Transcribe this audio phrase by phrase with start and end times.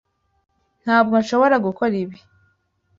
[0.83, 2.17] Ntabwo nshobora gukora ibi.